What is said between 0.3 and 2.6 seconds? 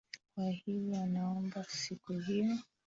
Kwa hivyo nawaomba siku hiyo.